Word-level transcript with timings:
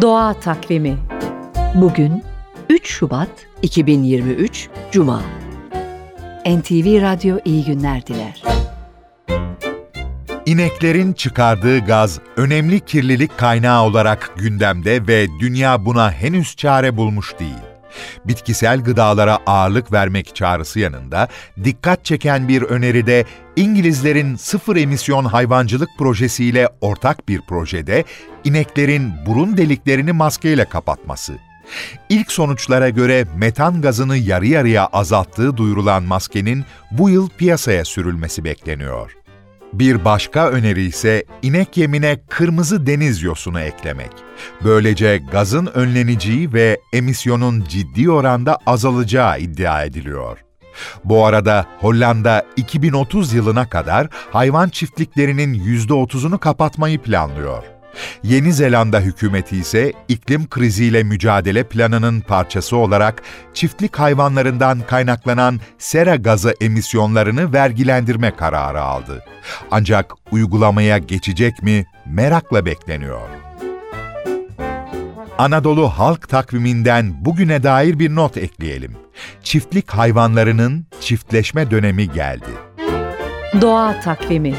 Doğa 0.00 0.34
Takvimi 0.34 0.98
Bugün 1.74 2.22
3 2.68 2.88
Şubat 2.88 3.28
2023 3.62 4.68
Cuma 4.92 5.22
NTV 6.46 7.02
Radyo 7.02 7.38
iyi 7.44 7.64
günler 7.64 8.06
diler. 8.06 8.42
İneklerin 10.46 11.12
çıkardığı 11.12 11.78
gaz 11.78 12.20
önemli 12.36 12.80
kirlilik 12.80 13.38
kaynağı 13.38 13.84
olarak 13.84 14.32
gündemde 14.36 15.06
ve 15.06 15.26
dünya 15.40 15.84
buna 15.84 16.12
henüz 16.12 16.56
çare 16.56 16.96
bulmuş 16.96 17.34
değil. 17.40 17.67
Bitkisel 18.24 18.80
gıdalara 18.80 19.38
ağırlık 19.46 19.92
vermek 19.92 20.34
çağrısı 20.34 20.80
yanında 20.80 21.28
dikkat 21.64 22.04
çeken 22.04 22.48
bir 22.48 22.62
öneride 22.62 23.24
İngilizlerin 23.56 24.36
sıfır 24.36 24.76
emisyon 24.76 25.24
hayvancılık 25.24 25.90
projesiyle 25.98 26.68
ortak 26.80 27.28
bir 27.28 27.40
projede 27.40 28.04
ineklerin 28.44 29.12
burun 29.26 29.56
deliklerini 29.56 30.12
maskeyle 30.12 30.64
kapatması. 30.64 31.38
İlk 32.08 32.32
sonuçlara 32.32 32.88
göre 32.88 33.24
metan 33.36 33.82
gazını 33.82 34.16
yarı 34.16 34.46
yarıya 34.46 34.86
azalttığı 34.86 35.56
duyurulan 35.56 36.02
maskenin 36.02 36.64
bu 36.90 37.10
yıl 37.10 37.28
piyasaya 37.28 37.84
sürülmesi 37.84 38.44
bekleniyor. 38.44 39.17
Bir 39.72 40.04
başka 40.04 40.48
öneri 40.48 40.84
ise 40.84 41.24
inek 41.42 41.76
yemine 41.76 42.20
kırmızı 42.28 42.86
deniz 42.86 43.22
yosunu 43.22 43.60
eklemek. 43.60 44.10
Böylece 44.64 45.22
gazın 45.32 45.66
önleneceği 45.66 46.52
ve 46.52 46.80
emisyonun 46.92 47.64
ciddi 47.68 48.10
oranda 48.10 48.58
azalacağı 48.66 49.40
iddia 49.40 49.84
ediliyor. 49.84 50.38
Bu 51.04 51.26
arada 51.26 51.66
Hollanda 51.80 52.46
2030 52.56 53.32
yılına 53.32 53.68
kadar 53.68 54.08
hayvan 54.32 54.68
çiftliklerinin 54.68 55.54
%30'unu 55.54 56.38
kapatmayı 56.38 56.98
planlıyor. 56.98 57.77
Yeni 58.22 58.52
Zelanda 58.52 59.00
hükümeti 59.00 59.56
ise 59.56 59.92
iklim 60.08 60.48
kriziyle 60.48 61.02
mücadele 61.02 61.64
planının 61.64 62.20
parçası 62.20 62.76
olarak 62.76 63.22
çiftlik 63.54 63.96
hayvanlarından 63.96 64.80
kaynaklanan 64.80 65.60
sera 65.78 66.16
gazı 66.16 66.54
emisyonlarını 66.60 67.52
vergilendirme 67.52 68.36
kararı 68.36 68.82
aldı. 68.82 69.24
Ancak 69.70 70.12
uygulamaya 70.30 70.98
geçecek 70.98 71.62
mi 71.62 71.86
merakla 72.06 72.66
bekleniyor. 72.66 73.28
Anadolu 75.38 75.88
Halk 75.88 76.28
Takviminden 76.28 77.24
bugüne 77.24 77.62
dair 77.62 77.98
bir 77.98 78.14
not 78.14 78.36
ekleyelim. 78.36 78.96
Çiftlik 79.42 79.90
hayvanlarının 79.90 80.86
çiftleşme 81.00 81.70
dönemi 81.70 82.12
geldi. 82.12 82.50
Doğa 83.60 84.00
Takvimi 84.00 84.54